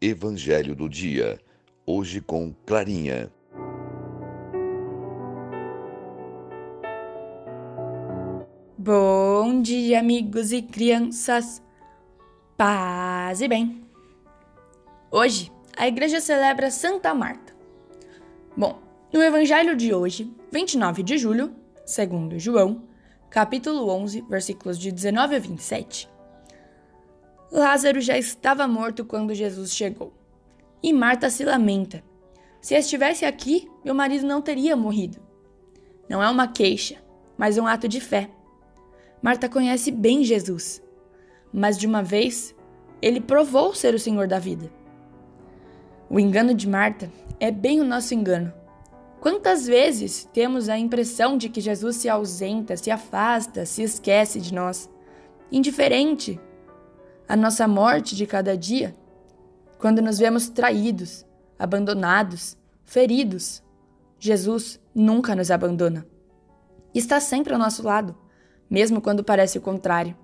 [0.00, 1.40] Evangelho do Dia,
[1.86, 3.32] hoje com Clarinha.
[8.76, 11.62] Bom dia, amigos e crianças.
[12.58, 13.86] Paz e bem.
[15.10, 17.56] Hoje, a igreja celebra Santa Marta.
[18.54, 18.78] Bom,
[19.10, 21.54] no evangelho de hoje, 29 de julho,
[21.86, 22.82] segundo João,
[23.30, 26.06] capítulo 11, versículos de 19 a 27,
[27.50, 30.12] Lázaro já estava morto quando Jesus chegou.
[30.82, 32.02] E Marta se lamenta.
[32.60, 35.18] Se estivesse aqui, meu marido não teria morrido.
[36.08, 36.96] Não é uma queixa,
[37.36, 38.30] mas um ato de fé.
[39.22, 40.82] Marta conhece bem Jesus,
[41.52, 42.54] mas de uma vez
[43.00, 44.70] ele provou ser o Senhor da vida.
[46.08, 48.52] O engano de Marta é bem o nosso engano.
[49.20, 54.54] Quantas vezes temos a impressão de que Jesus se ausenta, se afasta, se esquece de
[54.54, 54.88] nós,
[55.50, 56.38] indiferente
[57.28, 58.94] à nossa morte de cada dia,
[59.78, 61.26] quando nos vemos traídos,
[61.58, 63.62] abandonados, feridos?
[64.18, 66.06] Jesus nunca nos abandona.
[66.94, 68.16] Está sempre ao nosso lado,
[68.70, 70.16] mesmo quando parece o contrário.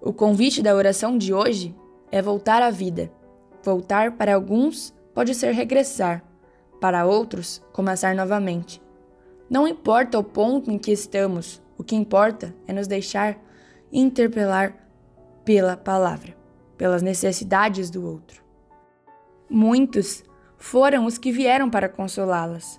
[0.00, 1.74] O convite da oração de hoje
[2.10, 3.10] é voltar à vida.
[3.62, 6.24] Voltar para alguns pode ser regressar,
[6.80, 8.80] para outros, começar novamente.
[9.50, 13.38] Não importa o ponto em que estamos, o que importa é nos deixar
[13.92, 14.87] interpelar
[15.48, 16.36] pela palavra,
[16.76, 18.44] pelas necessidades do outro.
[19.48, 20.22] Muitos
[20.58, 22.78] foram os que vieram para consolá-las.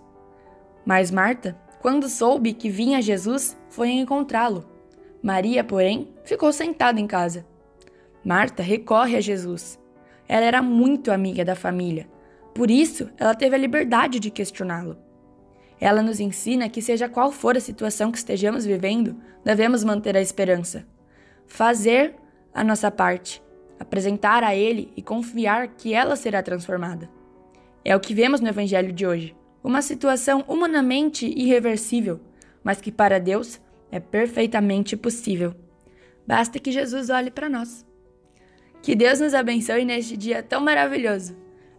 [0.86, 4.70] Mas Marta, quando soube que vinha Jesus, foi encontrá-lo.
[5.20, 7.44] Maria, porém, ficou sentada em casa.
[8.24, 9.80] Marta recorre a Jesus.
[10.28, 12.08] Ela era muito amiga da família,
[12.54, 14.96] por isso ela teve a liberdade de questioná-lo.
[15.82, 20.22] Ela nos ensina que, seja qual for a situação que estejamos vivendo, devemos manter a
[20.22, 20.86] esperança,
[21.48, 22.19] fazer
[22.54, 23.42] a nossa parte,
[23.80, 27.10] apresentar a Ele e confiar que ela será transformada.
[27.84, 29.36] É o que vemos no Evangelho de hoje.
[29.64, 32.20] Uma situação humanamente irreversível,
[32.64, 33.60] mas que para Deus
[33.92, 35.54] é perfeitamente possível.
[36.26, 37.86] Basta que Jesus olhe para nós.
[38.82, 41.36] Que Deus nos abençoe neste dia tão maravilhoso.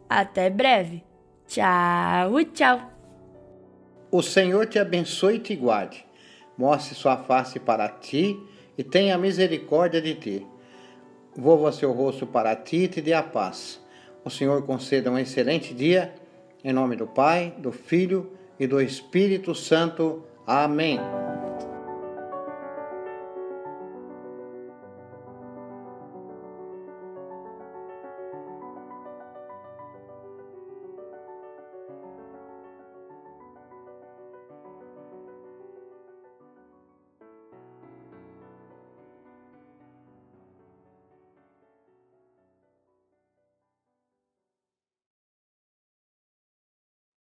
[0.09, 1.03] Até breve.
[1.47, 2.91] Tchau, tchau.
[4.11, 6.05] O Senhor te abençoe e te guarde.
[6.59, 8.39] Mostre sua face para ti
[8.77, 10.47] e tenha misericórdia de ti.
[11.37, 13.81] Volva seu rosto para ti e te dê a paz.
[14.25, 16.15] O Senhor conceda um excelente dia.
[16.63, 20.25] Em nome do Pai, do Filho e do Espírito Santo.
[20.47, 20.99] Amém.